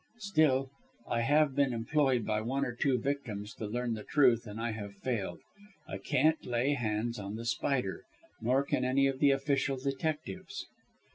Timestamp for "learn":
3.67-3.93